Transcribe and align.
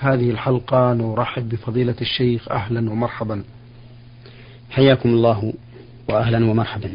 هذه 0.00 0.30
الحلقة 0.30 0.92
نرحب 0.92 1.48
بفضيلة 1.48 1.94
الشيخ 2.00 2.48
أهلا 2.52 2.90
ومرحبا. 2.90 3.42
حياكم 4.70 5.08
الله 5.08 5.52
وأهلا 6.08 6.50
ومرحبا. 6.50 6.90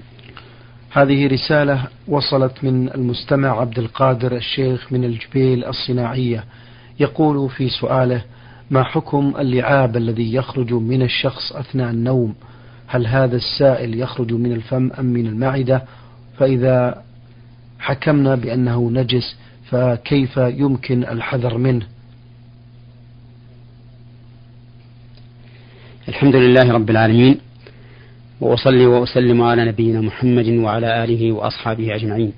هذه 0.92 1.28
رسالة 1.28 1.88
وصلت 2.08 2.64
من 2.64 2.90
المستمع 2.90 3.60
عبد 3.62 3.80
القادر 3.80 4.36
الشيخ 4.36 4.94
من 4.94 5.04
الجبيل 5.04 5.66
الصناعية. 5.66 6.44
يقول 7.00 7.50
في 7.50 7.70
سؤاله 7.70 8.22
ما 8.72 8.84
حكم 8.84 9.34
اللعاب 9.40 9.98
الذي 9.98 10.34
يخرج 10.34 10.74
من 10.74 11.02
الشخص 11.02 11.54
أثناء 11.54 11.90
النوم؟ 11.92 12.36
هل 12.88 13.08
هذا 13.08 13.36
السائل 13.36 14.00
يخرج 14.00 14.34
من 14.34 14.52
الفم 14.52 14.92
أم 15.00 15.06
من 15.06 15.28
المعدة؟ 15.28 15.84
فإذا 16.38 17.04
حكمنا 17.80 18.36
بأنه 18.36 18.90
نجس 18.92 19.38
فكيف 19.70 20.38
يمكن 20.38 21.04
الحذر 21.04 21.58
منه؟ 21.58 21.95
الحمد 26.10 26.36
لله 26.36 26.72
رب 26.74 26.90
العالمين 26.90 27.38
وأصلي 28.42 28.86
وأسلم 28.86 29.42
على 29.42 29.66
نبينا 29.66 30.02
محمد 30.02 30.48
وعلى 30.48 31.04
آله 31.04 31.32
وأصحابه 31.32 31.96
أجمعين. 31.96 32.34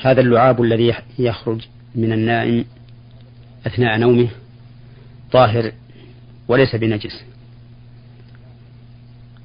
هذا 0.00 0.20
اللعاب 0.20 0.62
الذي 0.62 0.94
يخرج 1.18 1.60
من 1.94 2.12
النائم 2.12 2.64
أثناء 3.66 3.98
نومه 3.98 4.28
طاهر 5.32 5.72
وليس 6.48 6.76
بنجس. 6.76 7.24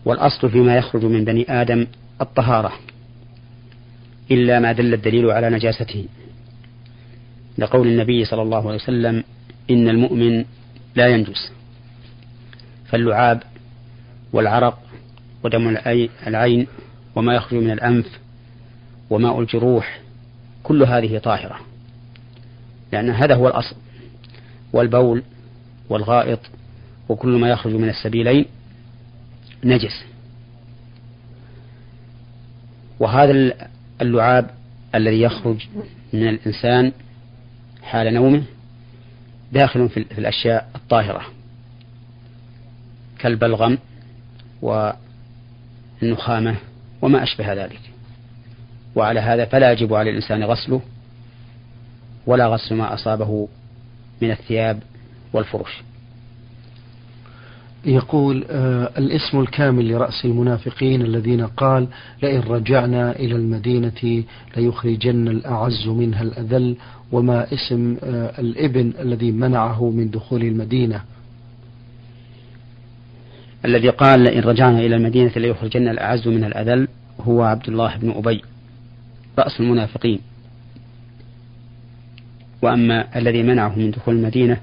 والأصل 0.05 0.49
فيما 0.49 0.77
يخرج 0.77 1.05
من 1.05 1.25
بني 1.25 1.45
آدم 1.49 1.87
الطهارة 2.21 2.71
إلا 4.31 4.59
ما 4.59 4.71
دل 4.71 4.93
الدليل 4.93 5.31
على 5.31 5.49
نجاسته. 5.49 6.05
لقول 7.57 7.87
النبي 7.87 8.25
صلى 8.25 8.41
الله 8.41 8.67
عليه 8.67 8.75
وسلم 8.75 9.23
إن 9.71 9.89
المؤمن 9.89 10.45
لا 10.95 11.07
ينجس. 11.07 11.51
فاللعاب 12.85 13.43
والعرق 14.33 14.79
ودم 15.43 15.77
العين 16.27 16.67
وما 17.15 17.35
يخرج 17.35 17.63
من 17.63 17.71
الأنف 17.71 18.19
وماء 19.09 19.39
الجروح 19.39 19.99
كل 20.63 20.83
هذه 20.83 21.17
طاهرة. 21.17 21.59
لأن 22.91 23.09
هذا 23.09 23.35
هو 23.35 23.47
الأصل. 23.47 23.75
والبول 24.73 25.23
والغائط 25.89 26.39
وكل 27.09 27.29
ما 27.29 27.49
يخرج 27.49 27.73
من 27.73 27.89
السبيلين 27.89 28.45
نجس. 29.63 30.03
وهذا 32.99 33.53
اللعاب 34.01 34.49
الذي 34.95 35.21
يخرج 35.21 35.67
من 36.13 36.27
الإنسان 36.27 36.91
حال 37.83 38.13
نومه 38.13 38.43
داخل 39.53 39.89
في 39.89 39.97
الأشياء 40.17 40.69
الطاهرة 40.75 41.21
كالبلغم 43.19 43.77
والنخامة 46.01 46.55
وما 47.01 47.23
أشبه 47.23 47.53
ذلك. 47.53 47.79
وعلى 48.95 49.19
هذا 49.19 49.45
فلا 49.45 49.71
يجب 49.71 49.93
على 49.93 50.09
الإنسان 50.09 50.43
غسله 50.43 50.81
ولا 52.27 52.47
غسل 52.47 52.75
ما 52.75 52.93
أصابه 52.93 53.47
من 54.21 54.31
الثياب 54.31 54.83
والفرش. 55.33 55.81
يقول 57.85 58.45
آه 58.49 58.91
الاسم 58.97 59.39
الكامل 59.39 59.91
لرأس 59.91 60.25
المنافقين 60.25 61.01
الذين 61.01 61.47
قال 61.47 61.87
لئن 62.23 62.39
رجعنا 62.39 63.11
إلى 63.11 63.35
المدينة 63.35 64.23
ليخرجن 64.57 65.27
الأعز 65.27 65.87
منها 65.87 66.21
الأذل 66.21 66.75
وما 67.11 67.53
اسم 67.53 67.97
آه 68.03 68.39
الابن 68.39 68.93
الذي 68.99 69.31
منعه 69.31 69.89
من 69.89 70.09
دخول 70.09 70.41
المدينة. 70.41 71.01
الذي 73.65 73.89
قال 73.89 74.19
لئن 74.19 74.39
رجعنا 74.41 74.79
إلى 74.79 74.95
المدينة 74.95 75.31
ليخرجن 75.35 75.87
الأعز 75.87 76.27
منها 76.27 76.47
الأذل 76.47 76.87
هو 77.21 77.41
عبد 77.41 77.67
الله 77.69 77.97
بن 77.97 78.11
أبي 78.11 78.41
رأس 79.39 79.59
المنافقين. 79.59 80.19
وأما 82.61 83.17
الذي 83.17 83.43
منعه 83.43 83.75
من 83.79 83.91
دخول 83.91 84.15
المدينة 84.15 84.57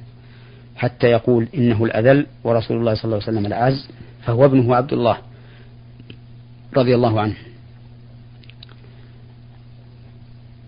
حتى 0.77 1.07
يقول 1.07 1.49
إنه 1.55 1.85
الأذل 1.85 2.27
ورسول 2.45 2.77
الله 2.77 2.95
صلى 2.95 3.05
الله 3.05 3.17
عليه 3.17 3.25
وسلم 3.25 3.47
الأعز 3.47 3.89
فهو 4.23 4.45
ابنه 4.45 4.77
عبد 4.77 4.93
الله 4.93 5.19
رضي 6.77 6.95
الله 6.95 7.21
عنه. 7.21 7.37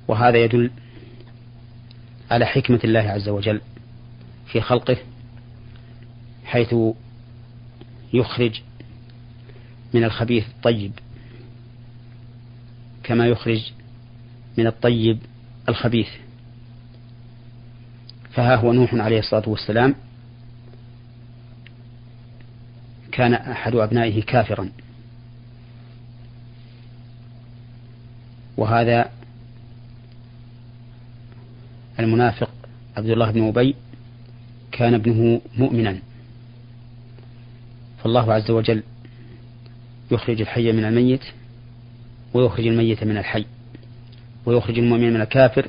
وهذا 0.09 0.39
يدل 0.39 0.71
على 2.31 2.47
حكمة 2.47 2.81
الله 2.85 3.01
عز 3.01 3.29
وجل 3.29 3.61
في 4.47 4.61
خلقه 4.61 4.97
حيث 6.45 6.75
يخرج 8.13 8.61
من 9.95 10.05
الخبيث 10.05 10.49
الطيب 10.49 10.93
كما 13.03 13.27
يخرج 13.27 13.73
من 14.59 14.67
الطيب 14.67 15.19
الخبيث. 15.69 16.09
فها 18.33 18.57
هو 18.57 18.73
نوح 18.73 18.95
عليه 18.95 19.19
الصلاة 19.19 19.49
والسلام 19.49 19.95
كان 23.13 23.35
أحد 23.35 23.75
أبنائه 23.75 24.23
كافرا. 24.23 24.69
وهذا 28.57 29.11
المنافق 32.01 32.51
عبد 32.97 33.09
الله 33.09 33.31
بن 33.31 33.49
أبي 33.49 33.75
كان 34.73 34.95
ابنه 34.95 35.41
مؤمنا. 35.59 35.99
فالله 38.03 38.33
عز 38.33 38.51
وجل 38.51 38.83
يخرج 40.11 40.41
الحي 40.41 40.73
من 40.73 40.85
الميت 40.85 41.25
ويخرج 42.35 42.67
الميت 42.67 43.05
من 43.05 43.17
الحي 43.17 43.47
ويخرج 44.47 44.79
المؤمن 44.79 45.13
من 45.13 45.21
الكافر 45.21 45.69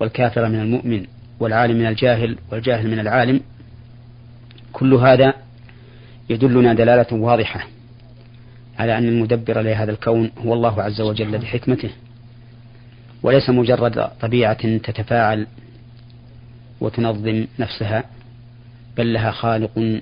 والكافر 0.00 0.48
من 0.48 0.60
المؤمن. 0.60 1.06
والعالم 1.40 1.76
من 1.76 1.86
الجاهل 1.86 2.38
والجاهل 2.52 2.90
من 2.90 2.98
العالم 2.98 3.40
كل 4.72 4.94
هذا 4.94 5.34
يدلنا 6.30 6.74
دلالة 6.74 7.06
واضحة 7.12 7.66
على 8.78 8.98
أن 8.98 9.08
المدبر 9.08 9.60
لهذا 9.60 9.90
الكون 9.92 10.30
هو 10.38 10.54
الله 10.54 10.82
عز 10.82 11.00
وجل 11.00 11.38
بحكمته 11.38 11.90
وليس 13.22 13.50
مجرد 13.50 14.10
طبيعة 14.20 14.76
تتفاعل 14.76 15.46
وتنظم 16.80 17.46
نفسها 17.58 18.04
بل 18.96 19.12
لها 19.12 19.30
خالق 19.30 20.00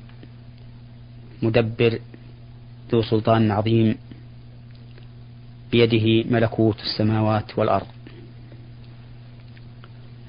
مدبر 1.42 1.98
ذو 2.92 3.02
سلطان 3.02 3.50
عظيم 3.50 3.96
بيده 5.72 6.30
ملكوت 6.30 6.80
السماوات 6.80 7.58
والأرض. 7.58 7.86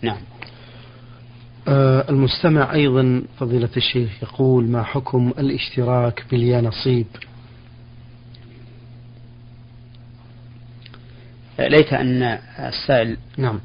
نعم. 0.02 0.18
المستمع 2.10 2.74
أيضا 2.74 3.24
فضيلة 3.40 3.70
الشيخ 3.78 4.24
يقول 4.24 4.68
ما 4.68 4.84
حكم 4.84 5.34
الاشتراك 5.38 6.26
باليانصيب 6.32 7.08
ليت 11.60 11.94
أن 11.94 12.24
السائل 12.60 13.18
نعم. 13.38 13.60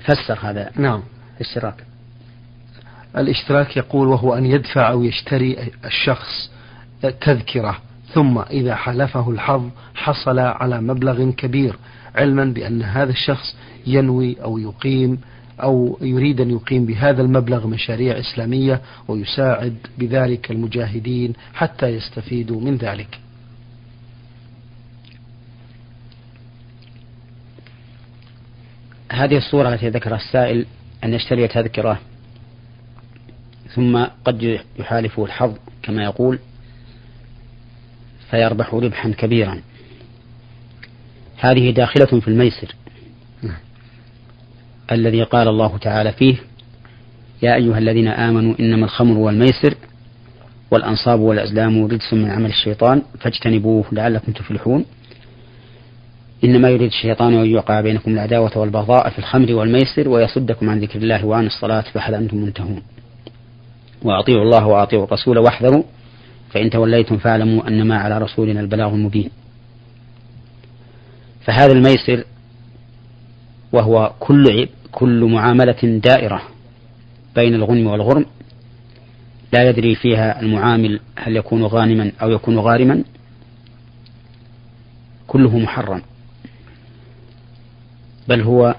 فسر 0.00 0.38
هذا 0.42 0.70
نعم. 0.76 1.02
الاشتراك. 1.36 1.84
الاشتراك 3.16 3.76
يقول 3.76 4.08
وهو 4.08 4.34
أن 4.34 4.46
يدفع 4.46 4.90
أو 4.90 5.02
يشتري 5.02 5.72
الشخص 5.84 6.50
تذكرة 7.20 7.78
ثم 8.12 8.38
إذا 8.38 8.74
حلفه 8.74 9.30
الحظ 9.30 9.70
حصل 9.94 10.38
على 10.38 10.80
مبلغ 10.80 11.30
كبير 11.30 11.76
علما 12.14 12.44
بأن 12.44 12.82
هذا 12.82 13.10
الشخص 13.10 13.56
ينوي 13.86 14.42
أو 14.42 14.58
يقيم 14.58 15.20
أو 15.62 15.98
يريد 16.00 16.40
أن 16.40 16.50
يقيم 16.50 16.86
بهذا 16.86 17.22
المبلغ 17.22 17.66
مشاريع 17.66 18.18
إسلامية 18.18 18.80
ويساعد 19.08 19.76
بذلك 19.98 20.50
المجاهدين 20.50 21.32
حتى 21.54 21.86
يستفيدوا 21.86 22.60
من 22.60 22.76
ذلك. 22.76 23.18
هذه 29.12 29.36
الصورة 29.36 29.68
التي 29.74 29.88
ذكرها 29.88 30.16
السائل 30.16 30.66
أن 31.04 31.14
يشتري 31.14 31.48
تذكرة 31.48 32.00
ثم 33.74 34.04
قد 34.24 34.60
يحالفه 34.78 35.24
الحظ 35.24 35.56
كما 35.82 36.04
يقول 36.04 36.38
فيربح 38.30 38.74
ربحا 38.74 39.10
كبيرا. 39.10 39.62
هذه 41.36 41.70
داخلة 41.70 42.20
في 42.20 42.28
الميسر. 42.28 42.74
الذي 44.92 45.22
قال 45.22 45.48
الله 45.48 45.78
تعالى 45.78 46.12
فيه 46.12 46.36
يا 47.42 47.54
أيها 47.54 47.78
الذين 47.78 48.08
آمنوا 48.08 48.54
إنما 48.60 48.84
الخمر 48.84 49.18
والميسر 49.18 49.74
والأنصاب 50.70 51.20
والأزلام 51.20 51.84
رجس 51.84 52.12
من 52.12 52.30
عمل 52.30 52.50
الشيطان 52.50 53.02
فاجتنبوه 53.20 53.84
لعلكم 53.92 54.32
تفلحون. 54.32 54.84
إنما 56.44 56.68
يريد 56.68 56.86
الشيطان 56.86 57.34
أن 57.34 57.46
يوقع 57.46 57.80
بينكم 57.80 58.10
العداوة 58.10 58.58
والبغضاء 58.58 59.10
في 59.10 59.18
الخمر 59.18 59.54
والميسر 59.54 60.08
ويصدكم 60.08 60.70
عن 60.70 60.80
ذكر 60.80 60.98
الله 60.98 61.26
وعن 61.26 61.46
الصلاة 61.46 61.80
فهل 61.80 62.14
أنتم 62.14 62.36
منتهون. 62.36 62.82
وأطيعوا 64.02 64.42
الله 64.42 64.66
وأطيعوا 64.66 65.04
الرسول 65.04 65.38
واحذروا 65.38 65.82
فإن 66.50 66.70
توليتم 66.70 67.16
فاعلموا 67.16 67.68
أنما 67.68 67.98
على 67.98 68.18
رسولنا 68.18 68.60
البلاغ 68.60 68.94
المبين. 68.94 69.30
فهذا 71.44 71.72
الميسر 71.72 72.24
وهو 73.72 74.12
كل 74.20 74.68
كل 74.96 75.24
معاملة 75.24 76.00
دائرة 76.04 76.42
بين 77.34 77.54
الغنم 77.54 77.86
والغرم 77.86 78.26
لا 79.52 79.68
يدري 79.68 79.94
فيها 79.94 80.40
المعامل 80.40 81.00
هل 81.16 81.36
يكون 81.36 81.62
غانما 81.62 82.12
أو 82.22 82.30
يكون 82.30 82.58
غارما. 82.58 83.04
كله 85.26 85.58
محرم 85.58 86.02
بل 88.28 88.40
هو 88.40 88.74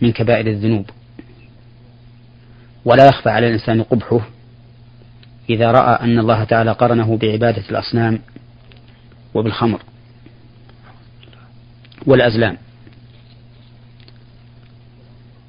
من 0.00 0.12
كبائر 0.12 0.46
الذنوب. 0.46 0.90
ولا 2.84 3.06
يخفى 3.06 3.30
على 3.30 3.46
الإنسان 3.46 3.82
قبحه 3.82 4.20
إذا 5.50 5.70
رأى 5.70 6.04
أن 6.04 6.18
الله 6.18 6.44
تعالى 6.44 6.72
قرنه 6.72 7.16
بعبادة 7.16 7.64
الأصنام 7.70 8.18
وبالخمر 9.34 9.82
والأزلام. 12.06 12.56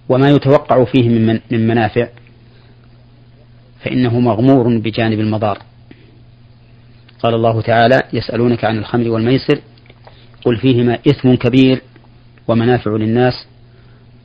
وما 0.09 0.29
يتوقع 0.29 0.83
فيه 0.83 1.09
من 1.09 1.39
من 1.51 1.67
منافع 1.67 2.07
فإنه 3.79 4.19
مغمور 4.19 4.77
بجانب 4.77 5.19
المضار. 5.19 5.57
قال 7.19 7.33
الله 7.33 7.61
تعالى 7.61 8.03
يسألونك 8.13 8.65
عن 8.65 8.77
الخمر 8.77 9.09
والميسر 9.09 9.61
قل 10.45 10.57
فيهما 10.57 10.99
إثم 11.07 11.35
كبير 11.35 11.81
ومنافع 12.47 12.91
للناس 12.91 13.47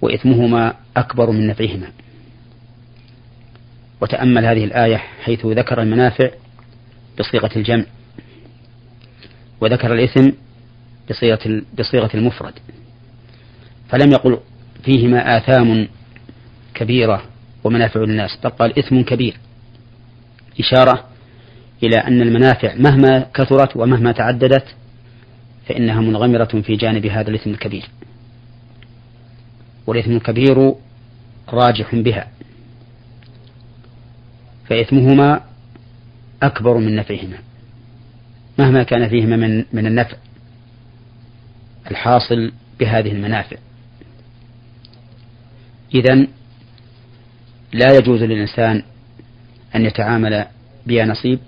وإثمهما 0.02 0.74
أكبر 0.96 1.30
من 1.30 1.46
نفعهما. 1.46 1.86
وتأمل 4.00 4.44
هذه 4.44 4.64
الآية 4.64 4.96
حيث 4.96 5.46
ذكر 5.46 5.82
المنافع 5.82 6.30
بصيغة 7.18 7.50
الجمع 7.56 7.84
وذكر 9.60 9.94
الإثم 9.94 10.30
بصيغة 11.10 11.62
بصيغة 11.78 12.10
المفرد. 12.14 12.54
فلم 13.88 14.12
يقل 14.12 14.38
فيهما 14.84 15.36
آثام 15.36 15.88
كبيرة 16.74 17.22
ومنافع 17.64 18.00
للناس. 18.00 18.38
بل 18.44 18.50
قال 18.50 18.78
إثم 18.78 19.00
كبير. 19.00 19.36
إشارة 20.60 21.04
إلى 21.82 21.96
أن 21.96 22.22
المنافع 22.22 22.74
مهما 22.74 23.26
كثرت 23.34 23.76
ومهما 23.76 24.12
تعددت 24.12 24.64
فإنها 25.68 26.00
منغمرة 26.00 26.60
في 26.60 26.76
جانب 26.76 27.06
هذا 27.06 27.30
الإثم 27.30 27.50
الكبير. 27.50 27.84
والإثم 29.86 30.12
الكبير 30.12 30.74
راجح 31.48 31.94
بها. 31.94 32.28
فإثمهما 34.68 35.40
أكبر 36.42 36.78
من 36.78 36.96
نفعهما. 36.96 37.38
مهما 38.58 38.82
كان 38.82 39.08
فيهما 39.08 39.36
من 39.36 39.64
من 39.72 39.86
النفع 39.86 40.16
الحاصل 41.90 42.52
بهذه 42.80 43.12
المنافع. 43.12 43.56
إذا 45.94 46.26
لا 47.72 47.96
يجوز 47.96 48.22
للإنسان 48.22 48.82
أن 49.74 49.84
يتعامل 49.84 50.46
بها 50.86 51.04
نصيب 51.04 51.38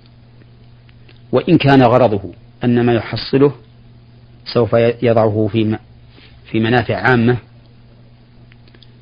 وإن 1.32 1.58
كان 1.58 1.82
غرضه 1.82 2.32
أن 2.64 2.86
ما 2.86 2.94
يحصله 2.94 3.52
سوف 4.54 4.72
يضعه 5.02 5.48
في 5.52 5.78
في 6.50 6.60
منافع 6.60 6.96
عامة 6.96 7.36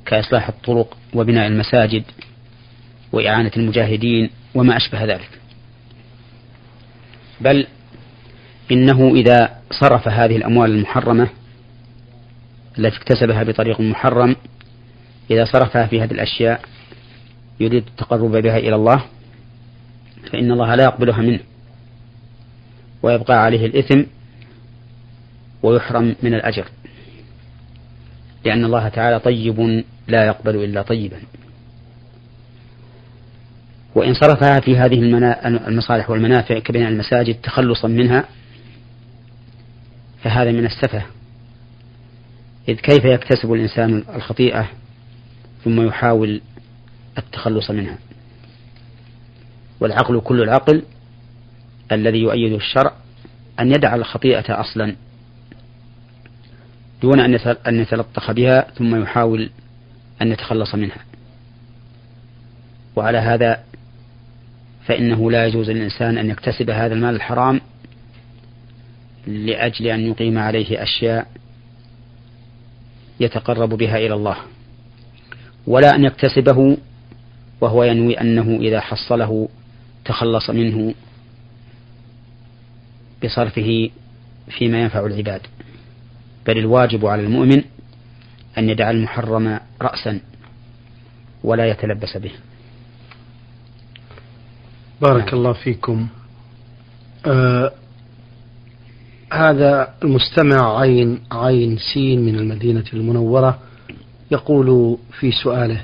كإصلاح 0.07 0.49
الطرق 0.49 0.97
وبناء 1.15 1.47
المساجد 1.47 2.05
وإعانة 3.13 3.51
المجاهدين 3.57 4.31
وما 4.55 4.77
أشبه 4.77 5.05
ذلك. 5.05 5.31
بل 7.41 7.67
إنه 8.73 9.15
إذا 9.15 9.51
صرف 9.71 10.09
هذه 10.09 10.37
الأموال 10.37 10.71
المحرمة 10.71 11.29
التي 12.79 12.97
اكتسبها 12.97 13.43
بطريق 13.43 13.81
محرم 13.81 14.37
إذا 15.31 15.45
صرفها 15.45 15.87
في 15.87 16.03
هذه 16.03 16.13
الأشياء 16.13 16.61
يريد 17.61 17.87
التقرب 17.87 18.37
بها 18.37 18.57
إلى 18.57 18.75
الله 18.75 19.05
فإن 20.33 20.53
الله 20.53 20.75
لا 20.75 20.85
يقبلها 20.85 21.23
منه 21.23 21.41
ويبقى 23.03 23.45
عليه 23.45 23.67
الإثم 23.67 24.03
ويحرم 25.63 26.17
من 26.23 26.35
الأجر 26.35 26.69
لأن 28.45 28.65
الله 28.65 28.89
تعالى 28.89 29.19
طيب 29.21 29.85
لا 30.09 30.25
يقبل 30.27 30.65
إلا 30.65 30.83
طيبا. 30.83 31.21
وإن 33.95 34.15
صرفها 34.15 34.61
في 34.61 34.77
هذه 34.77 35.01
المصالح 35.69 36.11
والمنافع 36.11 36.59
كبناء 36.59 36.89
المساجد 36.89 37.35
تخلصا 37.35 37.89
منها 37.89 38.25
فهذا 40.23 40.53
من 40.53 40.67
السفة. 40.67 41.03
إذ 42.69 42.75
كيف 42.75 43.05
يكتسب 43.05 43.53
الإنسان 43.53 44.05
الخطيئة 44.15 44.69
ثم 45.65 45.87
يحاول 45.87 46.41
التخلص 47.19 47.71
منها. 47.71 47.99
والعقل 49.81 50.21
كل 50.21 50.43
العقل 50.43 50.83
الذي 51.93 52.19
يؤيد 52.19 52.53
الشرع 52.53 52.93
أن 53.61 53.73
يدع 53.73 53.95
الخطيئة 53.95 54.61
أصلا 54.61 54.97
دون 57.03 57.21
أن 57.67 57.81
يتلطخ 57.81 58.33
بها 58.33 58.67
ثم 58.79 59.03
يحاول 59.03 59.51
أن 60.23 60.33
يتخلص 60.33 60.75
منها. 60.75 61.05
وعلى 62.97 63.19
هذا 63.19 63.65
فإنه 64.87 65.31
لا 65.31 65.47
يجوز 65.47 65.71
للإنسان 65.71 66.19
أن 66.19 66.31
يكتسب 66.31 66.71
هذا 66.71 66.95
المال 66.95 67.15
الحرام 67.15 67.61
لأجل 69.27 69.87
أن 69.87 70.01
يقيم 70.01 70.39
عليه 70.39 70.83
أشياء 70.83 71.27
يتقرب 73.21 73.69
بها 73.69 73.97
إلى 73.97 74.15
الله. 74.15 74.37
ولا 75.67 75.95
أن 75.95 76.05
يكتسبه 76.05 76.77
وهو 77.61 77.85
ينوي 77.85 78.21
أنه 78.21 78.59
إذا 78.61 78.81
حصله 78.81 79.49
تخلص 80.05 80.51
منه 80.51 80.95
بصرفه 83.25 83.91
فيما 84.59 84.81
ينفع 84.83 85.07
العباد. 85.07 85.41
بل 86.47 86.59
الواجب 86.59 87.07
على 87.07 87.23
المؤمن 87.23 87.63
أن 88.59 88.69
يدع 88.69 88.91
المحرم 88.91 89.61
رأسا 89.83 90.21
ولا 91.45 91.67
يتلبس 91.71 92.17
به. 92.17 92.33
بارك. 95.03 95.33
الله 95.33 95.53
فيكم. 95.53 96.09
آه 97.27 97.73
هذا 99.33 99.95
المستمع 100.03 100.81
عين 100.81 101.21
عين 101.33 101.79
سين 101.95 102.21
من 102.21 102.35
المدينة 102.35 102.85
المنورة. 102.93 103.59
يقول 104.31 104.99
في 105.21 105.33
سؤاله 105.33 105.81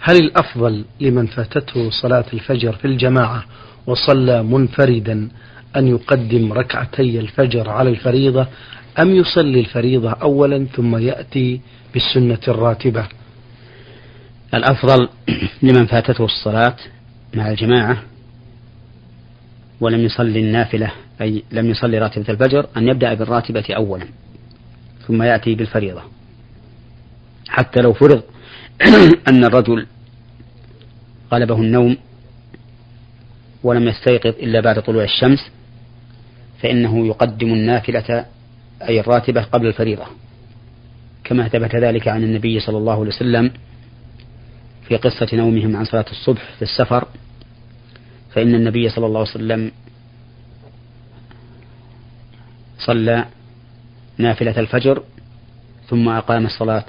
هل 0.00 0.16
الأفضل 0.16 0.84
لمن 1.00 1.26
فاتته 1.26 1.90
صلاة 1.90 2.24
الفجر 2.32 2.72
في 2.72 2.84
الجماعة 2.84 3.44
وصلى 3.86 4.42
منفردا 4.42 5.28
أن 5.76 5.88
يقدم 5.88 6.52
ركعتي 6.52 7.20
الفجر 7.20 7.68
على 7.70 7.90
الفريضة 7.90 8.46
أم 8.98 9.10
يصلي 9.14 9.60
الفريضة 9.60 10.10
أولا 10.10 10.66
ثم 10.76 10.96
يأتي 10.96 11.60
بالسنة 11.94 12.38
الراتبة؟ 12.48 13.06
الأفضل 14.54 15.08
لمن 15.62 15.86
فاتته 15.86 16.24
الصلاة 16.24 16.76
مع 17.34 17.50
الجماعة 17.50 18.02
ولم 19.80 20.00
يصلي 20.00 20.40
النافلة 20.40 20.92
أي 21.20 21.42
لم 21.52 21.70
يصلي 21.70 21.98
راتبة 21.98 22.24
الفجر 22.28 22.66
أن 22.76 22.88
يبدأ 22.88 23.14
بالراتبة 23.14 23.64
أولا 23.70 24.06
ثم 25.08 25.22
يأتي 25.22 25.54
بالفريضة. 25.54 26.02
حتى 27.50 27.80
لو 27.80 27.92
فرض 27.92 28.22
أن 29.28 29.44
الرجل 29.44 29.86
غلبه 31.32 31.56
النوم 31.56 31.96
ولم 33.62 33.88
يستيقظ 33.88 34.34
إلا 34.42 34.60
بعد 34.60 34.82
طلوع 34.82 35.04
الشمس 35.04 35.50
فإنه 36.62 37.06
يقدم 37.06 37.52
النافلة 37.52 38.26
أي 38.82 39.00
الراتبة 39.00 39.42
قبل 39.42 39.66
الفريضة. 39.66 40.04
كما 41.24 41.48
ثبت 41.48 41.76
ذلك 41.76 42.08
عن 42.08 42.22
النبي 42.22 42.60
صلى 42.60 42.78
الله 42.78 42.92
عليه 42.92 43.08
وسلم 43.08 43.50
في 44.88 44.96
قصة 44.96 45.28
نومهم 45.32 45.76
عن 45.76 45.84
صلاة 45.84 46.04
الصبح 46.10 46.42
في 46.58 46.62
السفر. 46.62 47.08
فإن 48.34 48.54
النبي 48.54 48.88
صلى 48.88 49.06
الله 49.06 49.20
عليه 49.20 49.30
وسلم 49.30 49.72
صلى 52.78 53.24
نافلة 54.18 54.60
الفجر 54.60 55.02
ثم 55.88 56.08
أقام 56.08 56.46
الصلاة 56.46 56.84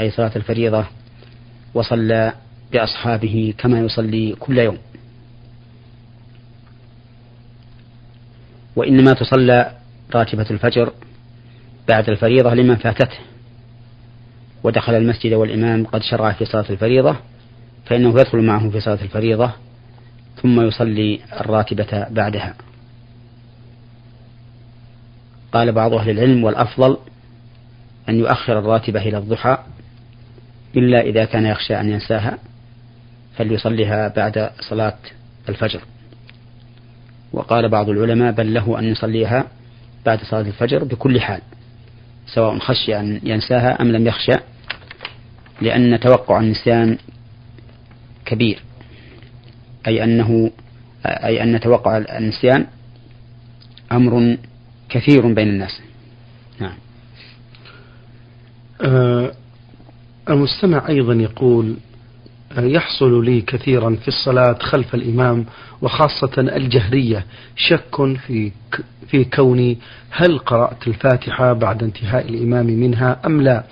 أي 0.00 0.10
صلاة 0.10 0.32
الفريضة 0.36 0.86
وصلى 1.74 2.32
بأصحابه 2.72 3.54
كما 3.58 3.80
يصلي 3.80 4.34
كل 4.40 4.58
يوم. 4.58 4.78
وإنما 8.76 9.12
تصلى 9.12 9.72
راتبة 10.14 10.46
الفجر 10.50 10.92
بعد 11.88 12.08
الفريضة 12.08 12.54
لمن 12.54 12.76
فاتته. 12.76 13.18
ودخل 14.62 14.94
المسجد 14.94 15.32
والإمام 15.32 15.86
قد 15.86 16.02
شرع 16.02 16.32
في 16.32 16.44
صلاة 16.44 16.70
الفريضة 16.70 17.16
فإنه 17.86 18.20
يدخل 18.20 18.42
معه 18.42 18.70
في 18.70 18.80
صلاة 18.80 19.02
الفريضة 19.02 19.52
ثم 20.42 20.60
يصلي 20.60 21.20
الراتبة 21.40 22.06
بعدها. 22.10 22.54
قال 25.52 25.72
بعض 25.72 25.92
أهل 25.94 26.10
العلم 26.10 26.44
والأفضل 26.44 26.98
أن 28.08 28.18
يؤخر 28.18 28.58
الراتبة 28.58 29.02
إلى 29.02 29.18
الضحى 29.18 29.58
إلا 30.76 31.00
إذا 31.00 31.24
كان 31.24 31.46
يخشى 31.46 31.80
أن 31.80 31.90
ينساها 31.90 32.38
فليصليها 33.36 34.08
بعد 34.08 34.50
صلاة 34.60 34.98
الفجر. 35.48 35.80
وقال 37.32 37.68
بعض 37.68 37.88
العلماء 37.88 38.32
بل 38.32 38.54
له 38.54 38.78
أن 38.78 38.84
يصليها 38.84 39.46
بعد 40.06 40.20
صلاة 40.22 40.40
الفجر 40.40 40.84
بكل 40.84 41.20
حال 41.20 41.40
سواء 42.26 42.58
خشي 42.58 43.00
أن 43.00 43.20
ينساها 43.22 43.82
أم 43.82 43.92
لم 43.92 44.06
يخشى 44.06 44.32
لأن 45.60 46.00
توقع 46.00 46.40
النسيان 46.40 46.98
كبير. 48.24 48.62
أي 49.86 50.04
أنه 50.04 50.50
أي 51.06 51.42
أن 51.42 51.60
توقع 51.60 51.96
النسيان 51.96 52.66
أمر 53.92 54.36
كثير 54.88 55.32
بين 55.32 55.48
الناس. 55.48 55.80
نعم. 56.60 56.74
آه 58.84 59.32
المستمع 60.30 60.88
أيضا 60.88 61.14
يقول 61.14 61.76
يحصل 62.58 63.24
لي 63.24 63.40
كثيرا 63.40 63.96
في 64.02 64.08
الصلاة 64.08 64.58
خلف 64.60 64.94
الإمام 64.94 65.46
وخاصة 65.82 66.30
الجهرية. 66.38 67.26
شك 67.56 68.16
في 68.26 68.52
في 69.08 69.24
كوني 69.24 69.78
هل 70.10 70.38
قرأت 70.38 70.86
الفاتحة 70.88 71.52
بعد 71.52 71.82
انتهاء 71.82 72.28
الإمام 72.28 72.66
منها 72.66 73.20
أم 73.26 73.40
لا؟ 73.40 73.64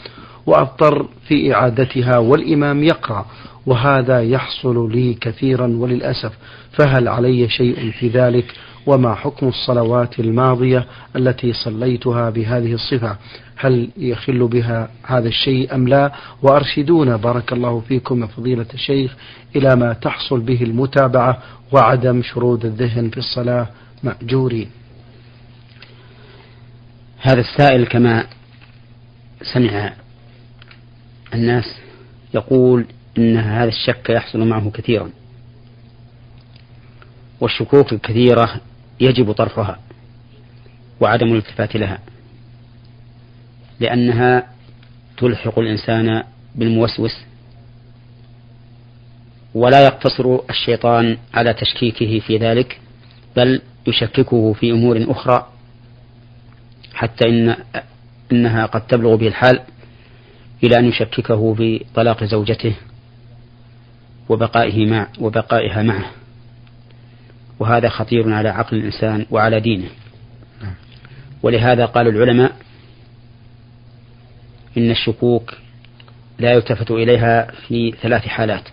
وأضطر 0.46 1.08
في 1.28 1.54
إعادتها 1.54 2.18
والإمام 2.18 2.84
يقرأ 2.84 3.26
وهذا 3.66 4.22
يحصل 4.22 4.92
لي 4.92 5.14
كثيرا 5.14 5.66
وللأسف. 5.66 6.32
فهل 6.72 7.08
علي 7.08 7.48
شيء 7.48 7.90
في 7.90 8.08
ذلك؟ 8.08 8.54
وما 8.86 9.14
حكم 9.14 9.48
الصلوات 9.48 10.20
الماضية 10.20 10.86
التي 11.16 11.52
صليتها 11.52 12.30
بهذه 12.30 12.72
الصفة؟ 12.72 13.16
هل 13.56 13.90
يخل 13.96 14.48
بها 14.48 14.88
هذا 15.06 15.28
الشيء 15.28 15.74
أم 15.74 15.88
لا؟ 15.88 16.12
وأرشدونا 16.42 17.16
بارك 17.16 17.52
الله 17.52 17.80
فيكم 17.80 18.22
يا 18.22 18.26
فضيلة 18.26 18.66
الشيخ 18.74 19.16
إلى 19.56 19.76
ما 19.76 19.92
تحصل 19.92 20.40
به 20.40 20.62
المتابعة 20.62 21.38
وعدم 21.72 22.22
شرود 22.22 22.64
الذهن 22.64 23.10
في 23.10 23.18
الصلاة 23.18 23.66
مأجورين. 24.02 24.70
هذا 27.18 27.40
السائل 27.40 27.86
كما 27.86 28.26
سمع 29.54 29.92
الناس 31.34 31.64
يقول 32.34 32.86
إن 33.18 33.36
هذا 33.36 33.68
الشك 33.68 34.10
يحصل 34.10 34.48
معه 34.48 34.70
كثيرا 34.70 35.10
والشكوك 37.40 37.92
الكثيرة 37.92 38.60
يجب 39.00 39.32
طرحها 39.32 39.78
وعدم 41.00 41.26
الالتفات 41.32 41.76
لها 41.76 41.98
لأنها 43.80 44.46
تلحق 45.16 45.58
الإنسان 45.58 46.22
بالموسوس 46.54 47.16
ولا 49.54 49.84
يقتصر 49.84 50.38
الشيطان 50.50 51.18
على 51.34 51.54
تشكيكه 51.54 52.20
في 52.20 52.36
ذلك 52.36 52.80
بل 53.36 53.60
يشككه 53.86 54.52
في 54.52 54.70
أمور 54.70 55.04
أخرى 55.08 55.46
حتى 56.94 57.28
إن 57.28 57.56
إنها 58.32 58.66
قد 58.66 58.86
تبلغ 58.86 59.14
به 59.16 59.26
الحال 59.28 59.60
إلى 60.64 60.78
أن 60.78 60.84
يشككه 60.84 61.54
في 61.54 61.84
طلاق 61.94 62.24
زوجته 62.24 62.74
وبقائه 64.28 64.86
مع 64.86 65.08
وبقائها 65.18 65.82
معه. 65.82 66.10
وهذا 67.60 67.88
خطير 67.88 68.32
على 68.32 68.48
عقل 68.48 68.76
الإنسان 68.76 69.26
وعلى 69.30 69.60
دينه. 69.60 69.88
ولهذا 71.42 71.86
قال 71.86 72.08
العلماء 72.08 72.56
إن 74.78 74.90
الشكوك 74.90 75.54
لا 76.38 76.52
يلتفت 76.52 76.90
إليها 76.90 77.50
في 77.68 77.94
ثلاث 78.02 78.26
حالات. 78.26 78.68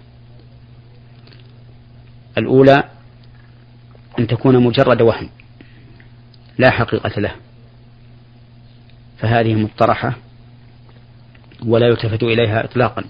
الأولى 2.38 2.84
أن 4.20 4.28
تكون 4.28 4.64
مجرد 4.64 5.02
وهم 5.02 5.30
لا 6.58 6.72
حقيقة 6.72 7.22
له. 7.22 7.32
فهذه 9.18 9.56
مطرحة 9.56 10.16
ولا 11.66 11.88
يلتفت 11.88 12.24
إليها 12.24 12.64
إطلاقا. 12.66 13.04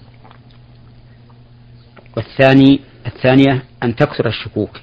والثاني 2.16 2.80
الثانية 3.06 3.62
أن 3.82 3.96
تكثر 3.96 4.28
الشكوك. 4.28 4.80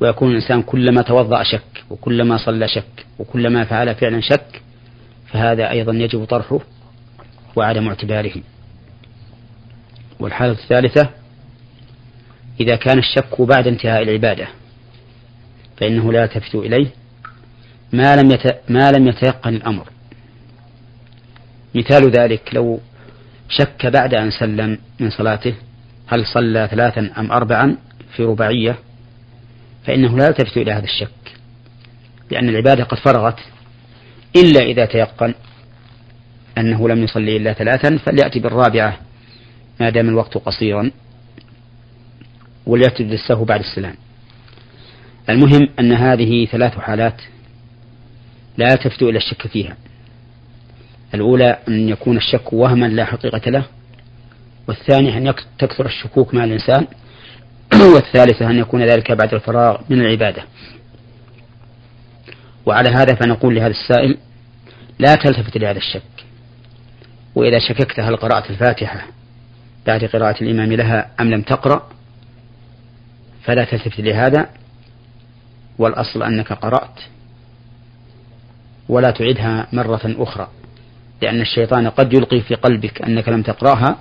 ويكون 0.00 0.30
الإنسان 0.30 0.62
كلما 0.62 1.02
توضأ 1.02 1.42
شك 1.42 1.84
وكلما 1.90 2.36
صلى 2.36 2.68
شك 2.68 3.06
وكلما 3.18 3.64
فعل 3.64 3.94
فعلا 3.94 4.20
شك 4.20 4.62
فهذا 5.26 5.70
أيضا 5.70 5.92
يجب 5.92 6.24
طرحه 6.24 6.60
وعدم 7.56 7.88
اعتباره 7.88 8.32
والحالة 10.20 10.52
الثالثة 10.52 11.10
إذا 12.60 12.76
كان 12.76 12.98
الشك 12.98 13.40
بعد 13.42 13.66
انتهاء 13.66 14.02
العبادة 14.02 14.48
فإنه 15.76 16.12
لا 16.12 16.22
يلتفت 16.22 16.54
إليه 16.54 16.86
ما 17.92 18.16
لم. 18.16 18.38
ما 18.68 18.92
لم 18.92 19.08
يتيقن 19.08 19.54
الأمر 19.54 19.88
مثال 21.74 22.10
ذلك 22.10 22.54
لو 22.54 22.80
شك 23.48 23.86
بعد 23.86 24.14
أن 24.14 24.30
سلم 24.30 24.78
من 25.00 25.10
صلاته 25.10 25.54
هل 26.06 26.26
صلى 26.26 26.68
ثلاثا 26.70 27.10
أم 27.18 27.32
أربعا 27.32 27.76
في 28.16 28.24
رباعية 28.24 28.78
فإنه 29.84 30.16
لا 30.16 30.26
يلتفت 30.26 30.56
إلى 30.56 30.72
هذا 30.72 30.84
الشك 30.84 31.38
لأن 32.30 32.48
العبادة 32.48 32.84
قد 32.84 32.98
فرغت 32.98 33.38
إلا 34.36 34.60
إذا 34.60 34.84
تيقن 34.84 35.34
أنه 36.58 36.88
لم 36.88 37.02
يصلي 37.02 37.36
إلا 37.36 37.52
ثلاثا 37.52 37.96
فليأتي 37.96 38.40
بالرابعة 38.40 38.98
ما 39.80 39.90
دام 39.90 40.08
الوقت 40.08 40.38
قصيرا 40.38 40.90
وليأتي 42.66 43.04
بالسهو 43.04 43.44
بعد 43.44 43.60
السلام. 43.60 43.94
المهم 45.30 45.68
أن 45.80 45.92
هذه 45.92 46.46
ثلاث 46.46 46.78
حالات 46.78 47.22
لا 48.56 48.66
يلتفت 48.70 49.02
إلى 49.02 49.18
الشك 49.18 49.46
فيها. 49.46 49.76
الأولى 51.14 51.58
أن 51.68 51.88
يكون 51.88 52.16
الشك 52.16 52.52
وهما 52.52 52.86
لا 52.86 53.04
حقيقة 53.04 53.50
له 53.50 53.64
والثاني 54.68 55.18
أن 55.18 55.34
تكثر 55.58 55.86
الشكوك 55.86 56.34
مع 56.34 56.44
الإنسان 56.44 56.86
والثالثة 57.94 58.50
أن 58.50 58.58
يكون 58.58 58.82
ذلك 58.82 59.12
بعد 59.12 59.34
الفراغ 59.34 59.80
من 59.90 60.00
العبادة. 60.00 60.42
وعلى 62.66 62.88
هذا 62.88 63.14
فنقول 63.14 63.54
لهذا 63.54 63.70
السائل 63.70 64.18
لا 64.98 65.14
تلتفت 65.14 65.56
لهذا 65.56 65.78
الشك. 65.78 66.02
وإذا 67.34 67.58
شككت 67.58 68.00
هل 68.00 68.16
قرأت 68.16 68.50
الفاتحة 68.50 69.06
بعد 69.86 70.04
قراءة 70.04 70.42
الإمام 70.42 70.72
لها 70.72 71.10
أم 71.20 71.30
لم 71.30 71.42
تقرأ 71.42 71.88
فلا 73.44 73.64
تلتفت 73.64 74.00
لهذا. 74.00 74.48
والأصل 75.78 76.22
أنك 76.22 76.52
قرأت 76.52 77.00
ولا 78.88 79.10
تعيدها 79.10 79.66
مرة 79.72 80.00
أخرى 80.04 80.48
لأن 81.22 81.40
الشيطان 81.40 81.88
قد 81.88 82.12
يلقي 82.12 82.40
في 82.40 82.54
قلبك 82.54 83.02
أنك 83.02 83.28
لم 83.28 83.42
تقرأها. 83.42 83.98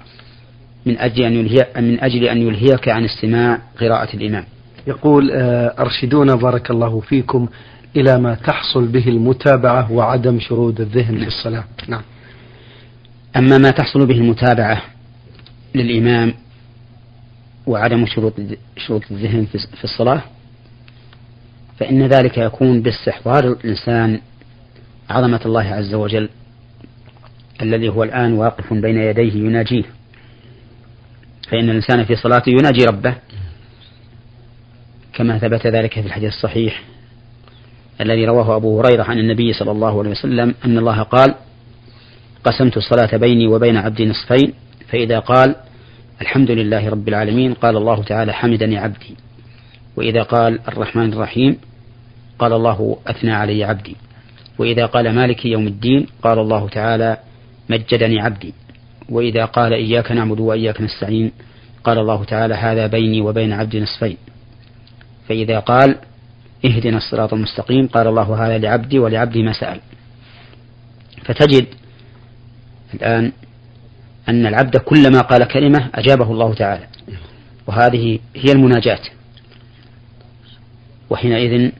من 0.88 0.98
أجل 1.00 1.24
أن 1.24 1.34
يلهي 1.34 1.68
من 1.78 2.00
أجل 2.00 2.24
أن 2.24 2.42
يلهيك 2.42 2.90
عن 2.90 3.06
استماع 3.06 3.60
قراءة 3.80 4.16
الإمام. 4.16 4.44
يقول 4.88 5.32
آه، 5.32 5.74
أرشدونا 5.80 6.36
بارك 6.36 6.72
الله 6.72 7.00
فيكم 7.00 7.48
إلى 7.96 8.18
ما 8.18 8.36
تحصل 8.36 8.88
به 8.88 9.08
المتابعة 9.08 9.92
وعدم 9.92 10.40
شرود 10.40 10.82
الذهن 10.82 11.14
نعم. 11.14 11.22
في 11.22 11.28
الصلاة. 11.28 11.64
نعم. 11.88 12.02
أما 13.38 13.58
ما 13.58 13.72
تحصل 13.72 14.06
به 14.06 14.16
المتابعة 14.16 14.82
للإمام 15.76 16.34
وعدم 17.68 18.06
شروط 18.06 18.34
شروط 18.78 19.02
الذهن 19.12 19.46
في 19.46 19.84
الصلاة 19.84 20.22
فإن 21.80 22.08
ذلك 22.08 22.38
يكون 22.38 22.82
باستحضار 22.82 23.52
الإنسان 23.52 24.20
عظمة 25.10 25.40
الله 25.46 25.64
عز 25.64 25.94
وجل 25.94 26.30
الذي 27.62 27.90
هو 27.90 28.04
الآن 28.04 28.34
واقف 28.34 28.74
بين 28.74 28.98
يديه 28.98 29.34
يناجيه 29.34 29.84
فإن 31.50 31.70
الإنسان 31.70 32.06
في 32.06 32.16
صلاته 32.16 32.50
يناجي 32.50 32.86
ربه. 32.86 33.16
كما 35.14 35.38
ثبت 35.38 35.68
ذلك 35.68 35.94
في 35.94 36.06
الحديث 36.06 36.34
الصحيح 36.34 36.84
الذي 38.02 38.26
رواه 38.26 38.56
أبو 38.56 38.82
هريرة 38.82 39.04
عن 39.04 39.20
النبي 39.20 39.54
صلى 39.54 39.72
الله 39.72 40.00
عليه 40.00 40.10
وسلم 40.10 40.56
أن 40.66 40.78
الله 40.78 41.02
قال 41.02 41.36
قسمت 42.44 42.78
الصلاة 42.78 43.18
بيني 43.18 43.48
وبين 43.48 43.78
عبدي 43.78 44.06
نصفين. 44.06 44.54
فإذا 44.88 45.20
قال 45.20 45.56
الحمد 46.22 46.52
لله 46.52 46.90
رب 46.90 47.08
العالمين 47.08 47.54
قال 47.54 47.78
الله 47.78 48.04
تعالى 48.04 48.34
حمدني 48.34 48.78
عبدي. 48.78 49.16
وإذا 49.96 50.24
قال 50.24 50.60
الرحمن 50.68 51.14
الرحيم 51.14 51.58
قال 52.40 52.54
الله 52.54 52.98
أثنى 53.08 53.32
علي 53.32 53.64
عبدي. 53.64 53.96
وإذا 54.58 54.86
قال 54.86 55.16
مالك 55.16 55.46
يوم 55.46 55.68
الدين 55.68 56.08
قال 56.22 56.40
الله 56.40 56.70
تعالى 56.70 57.18
مجدني 57.70 58.22
عبدي. 58.22 58.54
وإذا 59.10 59.46
قال 59.46 59.74
إياك 59.74 60.12
نعبد 60.12 60.40
وإياك 60.40 60.82
نستعين 60.82 61.32
قال 61.84 61.98
الله 61.98 62.24
تعالى 62.24 62.54
هذا 62.54 62.88
بيني 62.88 63.22
وبين 63.22 63.54
عبدي 63.54 63.80
نصفين. 63.80 64.18
فإذا 65.30 65.60
قال 65.60 65.96
اهدنا 66.66 66.98
الصراط 66.98 67.34
المستقيم 67.34 67.88
قال 67.88 68.08
الله 68.08 68.46
هذا 68.46 68.58
لعبدي 68.58 69.00
ولعبدي 69.00 69.44
ما 69.44 69.54
سأل. 69.54 69.80
فتجد 71.24 71.68
الآن 72.94 73.32
أن 74.30 74.46
العبد 74.46 74.78
كلما 74.78 75.22
قال 75.22 75.48
كلمة 75.48 75.90
أجابه 75.96 76.32
الله 76.32 76.54
تعالى. 76.54 76.88
وهذه 77.68 78.20
هي 78.36 78.52
المناجاة. 78.52 79.00
وحينئذ 81.10 81.72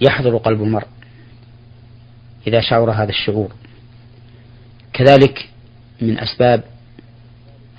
يحضر 0.00 0.36
قلب 0.36 0.62
المرء 0.62 0.86
إذا 2.46 2.60
شعر 2.60 2.90
هذا 2.90 3.10
الشعور. 3.10 3.52
كذلك 4.98 5.48
من 6.00 6.18
أسباب 6.18 6.64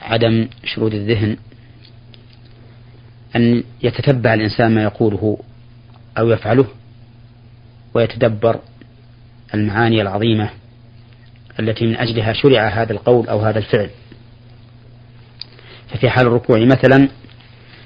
عدم 0.02 0.48
شرود 0.64 0.94
الذهن 0.94 1.38
أن 3.36 3.64
يتتبع 3.84 4.34
الإنسان 4.34 4.76
ما 4.76 4.84
يقوله 4.84 5.38
أو 6.18 6.30
يفعله 6.30 6.66
ويتدبر 7.94 8.60
المعاني 9.54 10.02
العظيمة 10.02 10.50
التي 11.60 11.86
من 11.86 11.96
أجلها 11.96 12.34
شرع 12.34 12.68
هذا 12.68 12.94
القول 12.94 13.28
أو 13.28 13.40
هذا 13.40 13.60
الفعل. 13.60 13.90
ففي 15.90 16.10
حال 16.10 16.28
الركوع 16.28 16.66
مثلا 16.66 17.10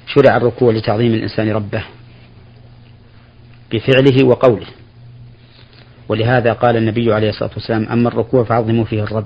شرع 0.07 0.37
الركوع 0.37 0.73
لتعظيم 0.73 1.13
الإنسان 1.13 1.49
ربه 1.49 1.83
بفعله 3.71 4.25
وقوله. 4.25 4.67
ولهذا 6.09 6.53
قال 6.53 6.77
النبي 6.77 7.13
عليه 7.13 7.29
الصلاة 7.29 7.51
والسلام 7.53 7.85
أما 7.85 8.09
الركوع 8.09 8.43
فعظموا 8.43 8.85
فيه 8.85 9.03
الرب 9.03 9.25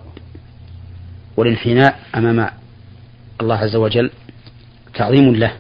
والانحناء 1.38 2.00
أمام 2.16 2.50
الله 3.42 3.56
عز 3.56 3.76
وجل 3.76 4.12
تعظيم 4.96 5.36
له. 5.36 5.54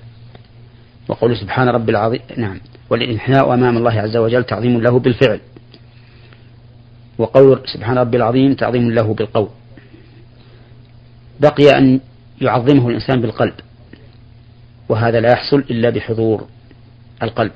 وقول 1.07 1.37
سبحان 1.37 1.69
رب 1.69 1.89
العظيم 1.89 2.19
نعم. 2.37 2.59
والانحناء 2.89 3.53
أمام 3.53 3.77
الله 3.77 3.91
عز 3.91 4.17
وجل 4.17 4.43
تعظيم 4.43 4.81
له 4.81 4.99
بالفعل. 4.99 5.39
وقول 7.17 7.61
سبحان 7.65 7.97
ربي 7.97 8.17
العظيم 8.17 8.53
تعظيم 8.53 8.91
له 8.91 9.13
بالقول. 9.13 9.49
بقي 11.39 11.77
أن 11.77 11.99
يعظمه 12.41 12.89
الإنسان 12.89 13.21
بالقلب. 13.21 13.53
وهذا 14.89 15.19
لا 15.19 15.31
يحصل 15.31 15.57
إلا 15.57 15.89
بحضور 15.89 16.47
القلب. 17.23 17.51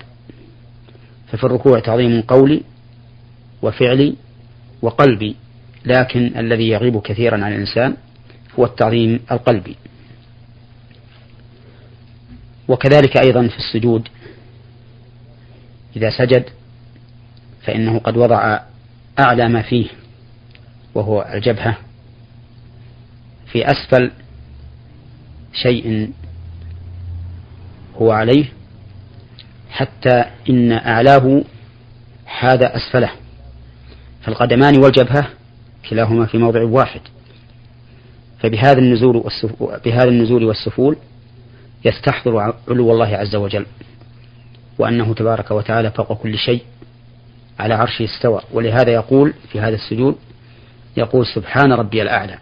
ففي 1.27 1.44
الركوع 1.44 1.80
تعظيم 1.80 2.22
قولي 2.22 2.62
وفعلي 3.62 4.15
وقلبي 4.82 5.36
لكن 5.86 6.32
الذي 6.38 6.70
يغيب 6.70 7.01
كثيرا 7.01 7.46
عن 7.46 7.53
الإنسان 7.53 7.96
هو 8.60 8.65
التعظيم 8.65 9.20
القلبي. 9.32 9.75
وكذلك 12.68 13.18
أيضا 13.18 13.48
في 13.48 13.58
السجود 13.58 14.08
إذا 15.96 16.10
سجد 16.10 16.46
فإنه 17.62 18.00
قد 18.00 18.18
وضع 18.18 18.60
أعلى 19.20 19.50
ما 19.50 19.62
فيه 19.62 19.88
وهو 20.96 21.32
الجبهة. 21.34 21.77
في 23.51 23.65
أسفل 23.65 24.12
شيء 25.53 26.12
هو 27.96 28.12
عليه 28.12 28.46
حتى 29.70 30.25
إن 30.50 30.72
أعلاه 30.72 31.44
حاذ 32.25 32.63
أسفله. 32.63 33.21
فالقدمان 34.22 34.78
والجبهة 34.84 35.28
كلاهما 35.90 36.25
في 36.25 36.38
موضع 36.38 36.63
واحد. 36.63 37.01
فبهذا 38.40 38.80
النزول 38.80 39.24
بهذا 39.86 40.10
النزول 40.10 40.44
والسفول 40.44 40.98
يستحضر 41.86 42.40
علو 42.68 42.92
الله 42.92 43.18
عز 43.18 43.36
وجل 43.36 43.66
وأنه 44.80 45.13
تبارك 45.13 45.52
وتعالى 45.52 45.91
فوق 45.91 46.13
كل 46.13 46.38
شيء 46.38 46.62
على 47.60 47.74
عرشه 47.74 48.06
استوى. 48.06 48.41
ولهذا 48.54 48.91
يقول 48.91 49.34
في 49.52 49.60
هذا 49.60 49.76
السجود 49.76 50.15
يقول 50.98 51.26
سبحان 51.26 51.74
ربي 51.74 52.02
الأعلى. 52.02 52.38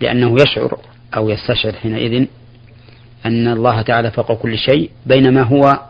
لأنه 0.00 0.36
يشعر 0.42 0.78
أو 1.16 1.30
يستشعر 1.30 1.72
حينئذ 1.72 2.26
أن 3.26 3.48
الله 3.48 3.82
تعالى 3.82 4.10
فوق 4.10 4.32
كل 4.32 4.58
شيء 4.58 4.90
بينما 5.06 5.42
هو 5.42 5.80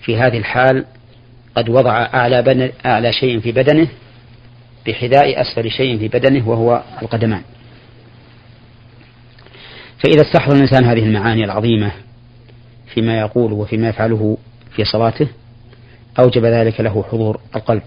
في 0.00 0.16
هذه 0.16 0.38
الحال 0.38 0.84
قد 1.56 1.68
وضع 1.68 2.02
أعلى, 2.02 2.72
أعلى 2.86 3.12
شيء 3.12 3.40
في 3.40 3.52
بدنه 3.52 3.88
بحذاء 4.86 5.40
أسفل 5.40 5.70
شيء 5.70 5.98
في 5.98 6.08
بدنه 6.08 6.48
وهو 6.48 6.82
القدمان. 7.02 7.42
فإذا 10.04 10.22
استحضر 10.22 10.56
الإنسان 10.56 10.84
هذه 10.84 10.98
المعاني 10.98 11.44
العظيمة 11.44 11.92
فيما 12.94 13.18
يقول 13.18 13.52
وفيما 13.52 13.88
يفعله 13.88 14.38
في 14.76 14.84
صلاته 14.84 15.28
أوجب 16.18 16.44
ذلك 16.44 16.80
له 16.80 17.04
حضور 17.10 17.40
القلب. 17.56 17.82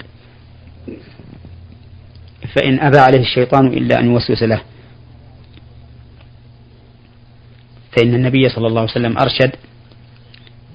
فإن 2.55 2.79
أبى 2.79 2.97
عليه 2.97 3.21
الشيطان 3.21 3.67
إلا 3.67 3.99
أن 3.99 4.05
يوسوس 4.05 4.43
له. 4.43 4.61
فإن 7.91 8.15
النبي 8.15 8.49
صلى 8.49 8.67
الله 8.67 8.81
عليه 8.81 8.91
وسلم 8.91 9.17
أرشد 9.17 9.55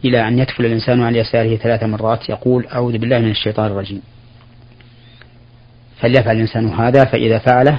إلى 0.05 0.29
أن 0.29 0.39
يدخل 0.39 0.65
الإنسان 0.65 1.03
عن 1.03 1.15
يساره 1.15 1.57
ثلاث 1.57 1.83
مرات 1.83 2.29
يقول 2.29 2.67
أعوذ 2.67 2.99
بالله 2.99 3.19
من 3.19 3.31
الشيطان 3.31 3.67
الرجيم. 3.67 4.03
فليفعل 6.01 6.37
الإنسان 6.37 6.69
هذا 6.69 7.05
فإذا 7.05 7.39
فعله 7.39 7.79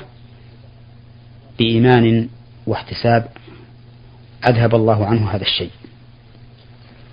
بإيمان 1.60 2.30
واحتساب 2.68 3.28
أذهب 4.50 4.76
الله 4.76 5.06
عنه 5.06 5.30
هذا 5.30 5.44
الشيء. 5.44 5.72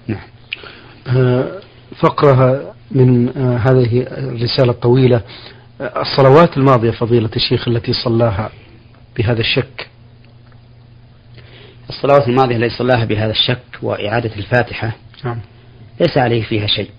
نعم. 0.07 0.21
آه، 1.07 1.61
فقرة 2.01 2.75
من 2.91 3.29
آه، 3.29 3.57
هذه 3.57 4.03
الرسالة 4.03 4.71
الطويلة. 4.71 5.21
آه، 5.81 6.03
الصلوات 6.03 6.57
الماضية 6.57 6.91
فضيلة 6.91 7.31
الشيخ 7.37 7.69
التي 7.69 7.93
صلاها 7.93 8.51
بهذا 9.17 9.41
الشك. 9.41 9.89
الصلوات 11.89 12.29
الماضية 12.29 12.57
التي 12.57 12.77
صلاها 12.77 13.05
بهذا 13.05 13.31
الشك 13.31 13.63
وإعادة 13.83 14.31
الفاتحة 14.37 14.93
نعم. 15.25 15.39
ليس 16.01 16.19
عليه 16.19 16.43
فيها 16.43 16.67
شيء. 16.67 16.91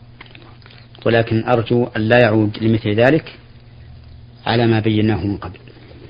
ولكن 1.06 1.44
أرجو 1.44 1.88
أن 1.98 2.02
لا 2.02 2.20
يعود 2.20 2.58
لمثل 2.62 2.90
ذلك 2.96 3.34
على 4.46 4.68
ما 4.68 4.80
بيناه 4.80 5.26
من 5.26 5.38
قبل. 5.38 5.60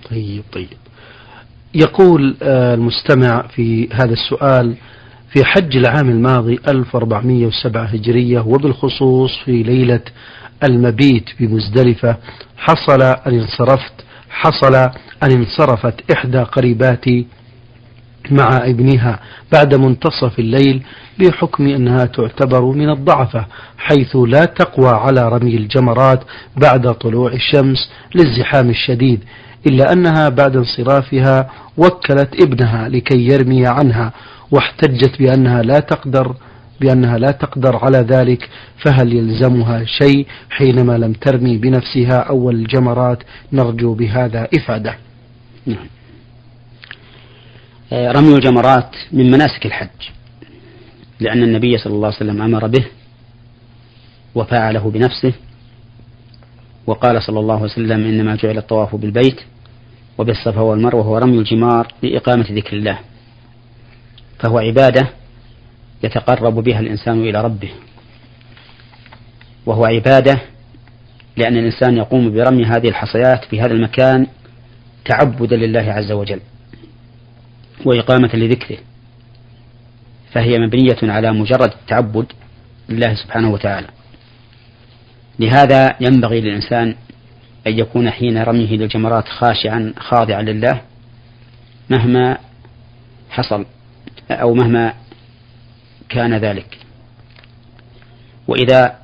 طيب 0.10 0.44
طيب. 0.52 0.68
يقول 1.76 2.36
آه، 2.44 2.74
المستمع 2.74 3.48
في 3.48 3.90
هذا 3.94 4.14
السؤال 4.14 4.76
في 5.34 5.46
حج 5.46 5.78
العام 5.78 6.10
الماضي 6.10 6.60
1407 6.68 7.84
هجرية 7.84 8.40
وبالخصوص 8.40 9.32
في 9.46 9.64
ليلة 9.64 10.02
المبيت 10.64 11.30
بمزدلفة 11.40 12.18
حصل 12.58 13.02
أن 13.02 13.40
انصرفت 13.40 13.94
حصل 14.30 14.76
أن 15.24 15.32
انصرفت 15.32 16.12
إحدى 16.12 16.38
قريباتي 16.38 17.28
مع 18.32 18.58
ابنها 18.58 19.20
بعد 19.54 19.76
منتصف 19.76 20.40
الليل 20.40 20.84
بحكم 21.20 21.68
أنها 21.68 22.06
تعتبر 22.06 22.66
من 22.66 22.90
الضعفة 22.90 23.46
حيث 23.78 24.16
لا 24.16 24.46
تقوى 24.46 24.90
على 24.90 25.30
رمي 25.30 25.58
الجمرات 25.58 26.24
بعد 26.62 26.94
طلوع 26.94 27.32
الشمس 27.32 27.90
للزحام 28.16 28.70
الشديد 28.70 29.24
إلا 29.68 29.94
أنها 29.94 30.30
بعد 30.30 30.56
انصرافها 30.56 31.50
وكلت 31.78 32.42
ابنها 32.42 32.90
لكي 32.90 33.28
يرمي 33.28 33.68
عنها 33.68 34.12
واحتجت 34.52 35.20
بأنها 35.20 35.62
لا 35.62 35.80
تقدر 35.80 36.36
بأنها 36.82 37.18
لا 37.18 37.32
تقدر 37.32 37.76
على 37.76 37.98
ذلك 37.98 38.50
فهل 38.86 39.14
يلزمها 39.14 39.86
شيء 39.86 40.28
حينما 40.50 40.98
لم 40.98 41.14
ترمي 41.14 41.58
بنفسها 41.58 42.18
أول 42.20 42.56
الجمرات 42.56 43.24
نرجو 43.54 43.94
بهذا 43.94 44.48
إفادة 44.58 44.96
نعم. 45.66 45.88
رمي 47.94 48.36
الجمرات 48.36 48.96
من 49.12 49.32
مناسك 49.32 49.66
الحج 49.66 50.10
لأن 51.20 51.44
النبي 51.44 51.78
صلى 51.78 51.94
الله 51.94 52.08
عليه 52.08 52.18
وسلم 52.18 52.42
أمر 52.42 52.68
به 52.68 52.86
وفعله 54.36 54.92
بنفسه 54.92 55.34
وقال 56.88 57.24
صلى 57.24 57.40
الله 57.40 57.56
عليه 57.56 57.66
وسلم 57.66 58.06
إنما 58.06 58.36
جعل 58.36 58.58
الطواف 58.58 58.96
بالبيت 58.96 59.40
وبالصفا 60.18 60.62
والمروة 60.62 61.04
هو 61.04 61.18
رمي 61.18 61.38
الجمار 61.38 61.94
لإقامة 62.04 62.46
ذكر 62.52 62.78
الله. 62.78 63.00
فهو 64.40 64.58
عبادة 64.58 65.10
يتقرب 66.04 66.54
بها 66.54 66.80
الإنسان 66.80 67.22
إلى 67.22 67.42
ربه. 67.42 67.72
وهو 69.66 69.86
عبادة 69.86 70.42
لأن 71.38 71.58
الإنسان 71.58 71.98
يقوم 71.98 72.32
برمي 72.32 72.66
هذه 72.66 72.90
الحصيات 72.90 73.46
في 73.46 73.62
هذا 73.62 73.74
المكان 73.74 74.28
تعبدا 75.06 75.56
لله 75.56 75.92
عز 75.92 76.12
وجل. 76.12 76.40
وإقامة 77.86 78.30
لذكره. 78.34 78.78
فهي 80.34 80.60
مبنية 80.60 80.98
على 81.04 81.32
مجرد 81.32 81.72
التعبد 81.72 82.26
لله 82.90 83.16
سبحانه 83.16 83.50
وتعالى. 83.50 83.88
لهذا 85.40 85.96
ينبغي 86.02 86.42
للإنسان 86.42 86.96
أن 87.68 87.80
يكون 87.80 88.10
حين 88.10 88.44
رميه 88.44 88.78
للجمرات 88.78 89.28
خاشعا 89.28 89.94
خاضعا 89.98 90.42
لله 90.42 90.82
مهما 91.90 92.38
حصل 93.30 93.66
أو 94.32 94.54
مهما 94.54 94.94
كان 96.10 96.38
ذلك. 96.38 96.78
وإذا 98.48 98.96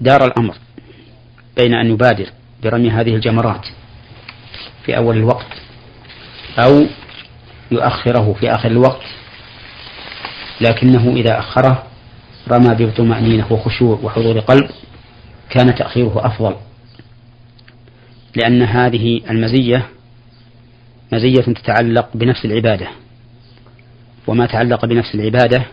دار 0.00 0.26
الأمر 0.26 0.54
بين 1.56 1.74
أن 1.74 1.90
يبادر 1.90 2.30
برمي 2.62 2.90
هذه 2.90 3.14
الجمرات 3.14 3.66
في 4.84 4.96
أول 4.96 5.16
الوقت 5.16 5.46
أو 6.58 6.86
يؤخره 7.70 8.32
في 8.40 8.50
آخر 8.50 8.70
الوقت. 8.70 9.02
لكنه 10.60 11.12
إذا 11.16 11.38
أخره 11.38 11.82
رمى 12.50 12.86
بطمأنينة 12.86 13.52
وخشوع 13.52 13.98
وحضور 14.02 14.40
قلب 14.40 14.70
كان 15.50 15.74
تأخيره 15.74 16.26
أفضل. 16.26 16.54
لأن 18.36 18.62
هذه 18.62 19.20
المزية 19.30 19.86
مزية 21.12 21.42
تتعلق 21.42 22.08
بنفس 22.14 22.44
العبادة. 22.44 22.88
وما 24.26 24.46
تعلق 24.46 24.86
بنفس 24.86 25.14
العبادة 25.14 25.64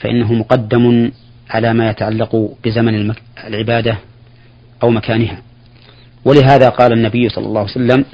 فإنه 0.00 0.32
مقدم 0.32 1.12
على 1.50 1.74
ما 1.74 1.90
يتعلق 1.90 2.56
بزمن 2.64 3.14
العبادة 3.44 3.98
أو 4.82 4.90
مكانها. 4.90 5.42
ولهذا 6.24 6.68
قال 6.68 6.92
النبي 6.92 7.28
صلى 7.28 7.46
الله 7.46 7.60
عليه 7.60 7.70
وسلم 7.70 8.04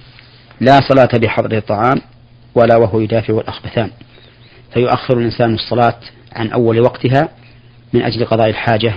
لا 0.61 0.81
صلاة 0.89 1.19
بحضر 1.19 1.57
الطعام 1.57 2.01
ولا 2.55 2.77
وهو 2.77 3.01
يدافع 3.01 3.39
الأخبثان 3.39 3.91
فيؤخر 4.75 5.19
الإنسان 5.19 5.55
الصلاة 5.55 6.01
عن 6.33 6.49
أول 6.49 6.81
وقتها 6.81 7.29
من 7.93 8.03
أجل 8.03 8.25
قضاء 8.25 8.49
الحاجة 8.49 8.95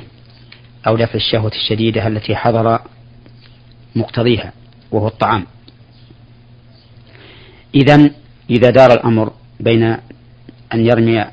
أو 0.87 0.97
دفع 0.97 1.15
الشهوة 1.15 1.51
الشديدة 1.51 2.07
التي 2.07 2.35
حضر 2.35 2.79
مقتضيها 3.95 4.53
وهو 4.91 5.07
الطعام. 5.07 5.45
إذا 7.75 8.09
إذا 8.49 8.69
دار 8.69 8.93
الأمر 8.93 9.33
بين 9.59 9.83
أن 10.73 10.85
يرمي 10.85 11.25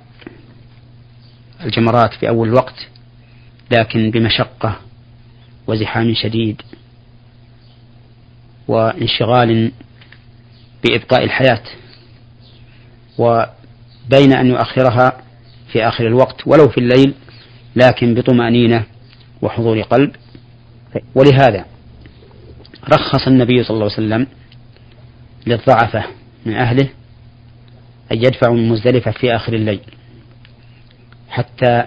الجمرات 1.64 2.14
في 2.14 2.28
أول 2.28 2.48
الوقت 2.48 2.86
لكن 3.70 4.10
بمشقة 4.10 4.76
وزحام 5.66 6.14
شديد 6.14 6.62
وانشغال 8.68 9.72
بإبقاء 10.84 11.24
الحياة 11.24 11.62
وبين 13.20 14.32
أن 14.32 14.46
يؤخرها 14.46 15.22
في 15.72 15.88
آخر 15.88 16.06
الوقت 16.06 16.46
ولو 16.46 16.68
في 16.68 16.78
الليل 16.78 17.14
لكن 17.76 18.14
بطمأنينة 18.14 18.84
وحضور 19.42 19.82
قلب. 19.82 20.10
ولهذا 21.14 21.64
رخص 22.92 23.26
النبي 23.26 23.62
صلى 23.64 23.74
الله 23.74 23.84
عليه 23.84 23.94
وسلم 23.94 24.26
للضعفة 25.46 26.04
من 26.46 26.54
أهله 26.54 26.88
أن 28.12 28.16
يدفعوا 28.16 28.54
من 28.54 28.68
مزدلفة 28.68 29.10
في 29.10 29.36
آخر 29.36 29.52
الليل 29.52 29.80
حتى 31.28 31.84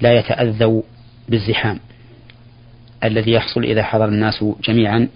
لا 0.00 0.12
يتأذوا 0.18 0.82
بالزحام 1.28 1.80
الذي 3.04 3.32
يحصل 3.32 3.64
إذا 3.64 3.82
حضر 3.82 4.08
الناس 4.08 4.44
جميعا 4.64 5.08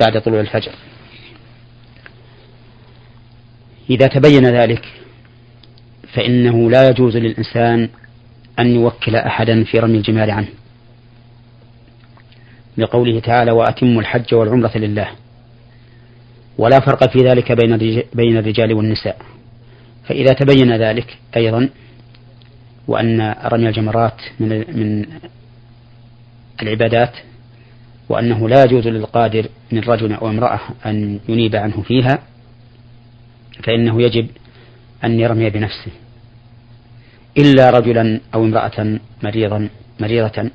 بعد 0.00 0.22
طلوع 0.22 0.40
الفجر. 0.40 0.72
إذا 3.90 4.06
تبين 4.06 4.46
ذلك 4.46 4.84
فإنه 6.12 6.70
لا 6.70 6.88
يجوز 6.88 7.16
للإنسان 7.16 7.88
أن 8.58 8.66
يوكل 8.66 9.16
أحدا 9.16 9.64
في 9.64 9.78
رمي 9.78 9.98
الجمار 9.98 10.30
عنه. 10.30 10.48
لقوله 12.76 13.20
تعالى 13.20 13.52
وأتموا 13.52 14.00
الحج 14.00 14.34
والعمرة 14.34 14.78
لله. 14.78 15.08
ولا 16.58 16.80
فرق 16.80 17.12
في 17.12 17.18
ذلك 17.18 17.52
بين 17.52 18.02
بين 18.14 18.36
الرجال 18.36 18.72
والنساء. 18.72 19.16
فإذا 20.04 20.32
تبين 20.32 20.76
ذلك 20.76 21.18
أيضا 21.36 21.68
وأن 22.88 23.34
رمي 23.44 23.68
الجمرات 23.68 24.20
من 24.40 24.48
من 24.48 25.06
العبادات 26.62 27.12
وأنه 28.08 28.48
لا 28.48 28.64
يجوز 28.64 28.88
للقادر 28.88 29.46
من 29.72 29.80
رجل 29.80 30.12
أو 30.12 30.28
امرأة 30.28 30.60
أن 30.86 31.20
ينيب 31.28 31.56
عنه 31.56 31.82
فيها 31.82 32.18
فإنه 33.62 34.02
يجب 34.02 34.28
أن 35.04 35.20
يرمي 35.20 35.50
بنفسه 35.50 35.92
إلا 37.38 37.70
رجلا 37.70 38.20
أو 38.34 38.44
امرأة 38.44 38.98
مريضا 39.22 39.68
مريضة 40.00 40.50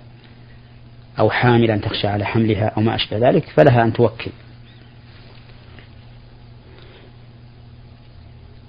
أو 1.19 1.29
حاملا 1.29 1.77
تخشى 1.77 2.07
على 2.07 2.25
حملها 2.25 2.65
أو 2.77 2.81
ما 2.81 2.95
أشبه 2.95 3.29
ذلك 3.29 3.49
فلها 3.49 3.83
أن 3.83 3.93
توكل. 3.93 4.31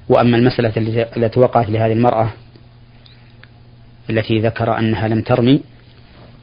وأما 0.08 0.36
المسألة 0.36 0.72
التي 1.16 1.40
وقعت 1.40 1.70
لهذه 1.70 1.92
المرأة 1.92 2.32
التي 4.10 4.38
ذكر 4.38 4.78
أنها 4.78 5.08
لم 5.08 5.22
ترمي 5.22 5.60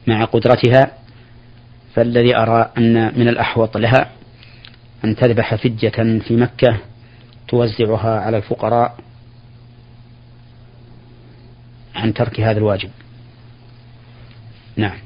مع 0.06 0.24
قدرتها 0.24 0.92
فالذي 1.94 2.36
أرى 2.36 2.70
أن 2.78 3.18
من 3.18 3.28
الأحوط 3.28 3.76
لها 3.76 4.10
أن 5.04 5.16
تذبح 5.16 5.54
فدية 5.54 6.20
في 6.20 6.36
مكة 6.36 6.78
توزعها 7.48 8.20
على 8.20 8.36
الفقراء 8.36 8.96
عن 11.94 12.14
ترك 12.14 12.40
هذا 12.40 12.58
الواجب. 12.58 12.90
نعم. 14.76 14.98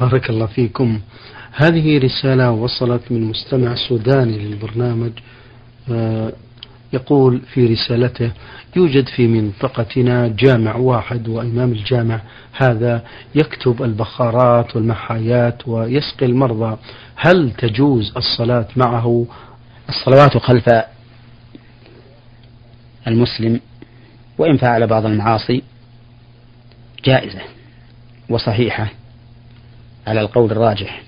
بارك 0.00 0.30
الله 0.30 0.46
فيكم. 0.46 1.00
هذه 1.52 1.98
رسالة 1.98 2.50
وصلت 2.50 3.12
من 3.12 3.24
مستمع 3.24 3.74
سوداني 3.88 4.38
للبرنامج 4.38 5.12
آه، 5.90 6.32
يقول 6.92 7.40
في 7.54 7.66
رسالته 7.66 8.30
يوجد 8.76 9.08
في 9.08 9.26
منطقتنا 9.26 10.28
جامع 10.28 10.76
واحد 10.76 11.28
وإمام 11.28 11.72
الجامع 11.72 12.20
هذا 12.52 13.04
يكتب 13.34 13.82
البخارات 13.82 14.76
والمحايات 14.76 15.68
ويسقي 15.68 16.26
المرضى. 16.26 16.76
هل 17.16 17.52
تجوز 17.58 18.12
الصلاة 18.16 18.68
معه؟ 18.76 19.26
الصلوات 19.88 20.38
خلف 20.38 20.68
المسلم 23.06 23.60
وإن 24.38 24.56
فعل 24.56 24.86
بعض 24.86 25.06
المعاصي 25.06 25.62
جائزة 27.04 27.40
وصحيحة 28.28 28.92
على 30.06 30.20
القول 30.20 30.50
الراجح. 30.52 31.02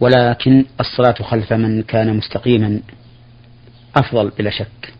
ولكن 0.00 0.64
الصلاة 0.80 1.14
خلف 1.22 1.52
من 1.52 1.82
كان 1.82 2.16
مستقيما 2.16 2.80
أفضل 3.96 4.30
بلا 4.38 4.50
شك. 4.50 4.94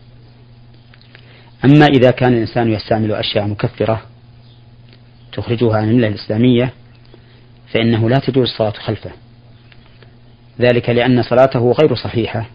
أما 1.65 1.85
إذا 1.85 2.11
كان 2.11 2.33
الإنسان 2.33 2.73
يستعمل 2.73 3.11
أشياء 3.11 3.47
مكفرة 3.47 4.01
تخرجها 5.33 5.77
عن 5.77 5.89
الملة 5.89 6.07
الإسلامية 6.07 6.73
فإنه 7.73 8.09
لا 8.09 8.19
تجوز 8.19 8.49
الصلاة 8.49 8.71
خلفه. 8.71 9.11
ذلك 10.59 10.89
لأن 10.89 11.23
صلاته 11.23 11.71
غير 11.71 11.95
صحيحة 11.95 12.45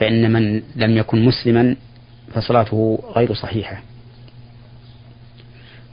فإن 0.00 0.32
من 0.32 0.62
لم 0.76 0.96
يكن 0.96 1.24
مسلما 1.24 1.76
فصلاته 2.34 3.02
غير 3.16 3.34
صحيحة. 3.34 3.82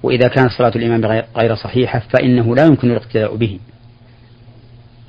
وإذا 0.04 0.28
كانت 0.28 0.52
صلاة 0.52 0.72
الإمام 0.76 1.26
غير 1.38 1.56
صحيحة 1.56 2.00
فإنه 2.00 2.56
لا 2.56 2.66
يمكن 2.66 2.92
الاقتداء 2.92 3.36
به 3.36 3.60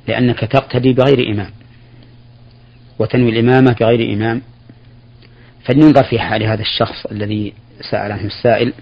لأنك 0.08 0.40
تقتدي 0.40 0.92
بغير 0.92 1.32
إمام 1.32 1.50
وتنوي 2.98 3.30
الإمامة 3.30 3.76
بغير 3.80 4.14
إمام. 4.14 4.42
فلننظر 5.64 6.04
في 6.04 6.18
حال 6.18 6.42
هذا 6.42 6.62
الشخص 6.62 7.06
الذي 7.06 7.54
سأل 7.90 8.12
عنه 8.12 8.24
السائل 8.24 8.72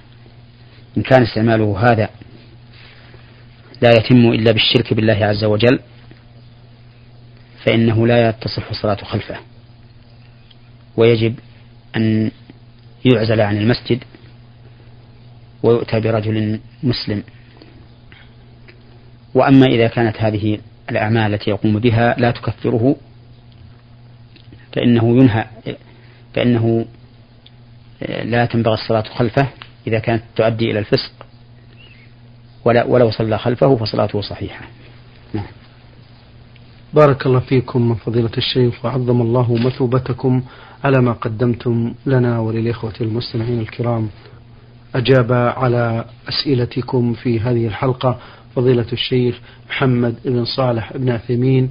إن 0.96 1.02
كان 1.02 1.22
استعماله 1.22 1.78
هذا 1.92 2.08
لا 3.82 3.90
يتم 3.90 4.30
إلا 4.30 4.52
بالشرك 4.52 4.94
بالله 4.94 5.26
عز 5.26 5.44
وجل 5.44 5.80
فإنه 7.64 8.06
لا 8.06 8.30
تصح 8.30 8.70
الصلاة 8.70 8.96
خلفه. 8.96 9.36
ويجب 10.96 11.34
أن 11.96 12.30
يعزل 13.04 13.40
عن 13.40 13.56
المسجد 13.56 14.04
ويؤتى 15.62 16.00
برجل 16.00 16.60
مسلم. 16.82 17.22
وأما 19.34 19.66
إذا 19.66 19.88
كانت 19.88 20.16
هذه 20.16 20.58
الأعمال 20.90 21.34
التي 21.34 21.50
يقوم 21.50 21.78
بها 21.78 22.14
لا 22.18 22.30
تكفره 22.30 22.96
فإنه 24.72 25.16
ينهى 25.16 25.44
فإنه 26.34 26.86
لا 28.22 28.46
تنبغي 28.46 28.74
الصلاة 28.74 29.02
خلفه 29.02 29.48
إذا 29.86 29.98
كانت 29.98 30.22
تؤدي 30.36 30.70
إلى 30.70 30.78
الفسق. 30.78 31.12
ولا 32.64 32.84
ولو 32.84 33.10
صلى 33.10 33.38
خلفه 33.38 33.76
فصلاته 33.76 34.20
صحيحة. 34.20 34.64
نعم. 35.34 35.46
بارك 36.94 37.26
الله 37.26 37.40
فيكم 37.40 37.94
فضيلة 37.94 38.30
الشيخ 38.38 38.84
وعظم 38.84 39.22
الله 39.22 39.54
مثوبتكم 39.54 40.42
على 40.84 41.00
ما 41.02 41.12
قدمتم 41.12 41.94
لنا 42.06 42.38
وللإخوة 42.40 42.92
المستمعين 43.00 43.60
الكرام. 43.60 44.08
أجاب 44.94 45.32
على 45.32 46.04
أسئلتكم 46.28 47.12
في 47.14 47.40
هذه 47.40 47.66
الحلقة 47.66 48.18
فضيلة 48.56 48.86
الشيخ 48.92 49.40
محمد 49.68 50.16
بن 50.24 50.44
صالح 50.44 50.96
بن 50.96 51.10
عثيمين 51.10 51.70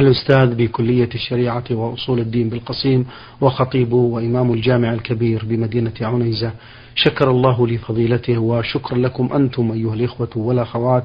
الأستاذ 0.00 0.54
بكلية 0.54 1.08
الشريعة 1.14 1.64
وأصول 1.70 2.20
الدين 2.20 2.48
بالقصيم 2.48 3.06
وخطيب 3.40 3.92
وإمام 3.92 4.52
الجامع 4.52 4.92
الكبير 4.92 5.44
بمدينة 5.44 5.92
عنيزة. 6.00 6.52
شكر 6.94 7.30
الله 7.30 7.66
لفضيلته 7.66 8.38
وشكرا 8.38 8.98
لكم 8.98 9.32
أنتم 9.32 9.72
أيها 9.72 9.94
الإخوة 9.94 10.30
والأخوات 10.36 11.04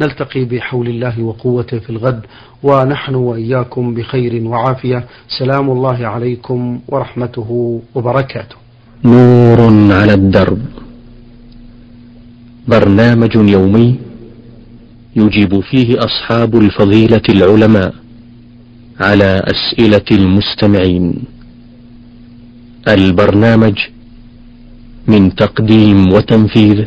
نلتقي 0.00 0.44
بحول 0.44 0.88
الله 0.88 1.22
وقوته 1.22 1.78
في 1.78 1.90
الغد 1.90 2.20
ونحن 2.62 3.14
وإياكم 3.14 3.94
بخير 3.94 4.48
وعافية. 4.48 5.04
سلام 5.38 5.70
الله 5.70 6.06
عليكم 6.06 6.80
ورحمته 6.88 7.80
وبركاته. 7.94 8.56
نور 9.04 9.60
على 9.92 10.14
الدرب. 10.14 10.62
برنامج 12.68 13.34
يومي 13.36 13.98
يجيب 15.16 15.60
فيه 15.60 15.98
أصحاب 15.98 16.56
الفضيلة 16.56 17.22
العلماء 17.28 17.94
على 19.00 19.42
أسئلة 19.54 20.08
المستمعين. 20.12 21.24
البرنامج 22.88 23.78
من 25.08 25.34
تقديم 25.34 26.12
وتنفيذ 26.12 26.84